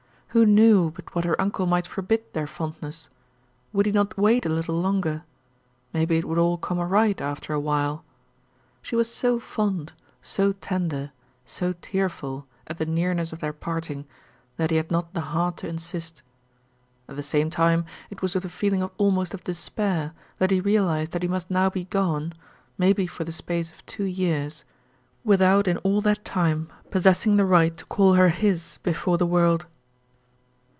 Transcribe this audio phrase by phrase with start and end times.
[0.33, 3.09] Who knew but what her uncle might forbid their fondness?
[3.73, 5.25] Would he not wait a little longer?
[5.91, 8.05] Maybe it would all come right after a while.
[8.81, 9.91] She was so fond,
[10.21, 11.11] so tender,
[11.45, 14.05] so tearful at the nearness of their parting
[14.55, 16.21] that he had not the heart to insist.
[17.09, 21.11] At the same time it was with a feeling almost of despair that he realized
[21.11, 22.31] that he must now be gone
[22.77, 24.63] maybe for the space of two years
[25.25, 29.65] without in all that time possessing the right to call her his before the world.